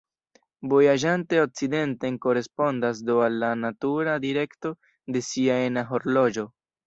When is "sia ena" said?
5.27-5.85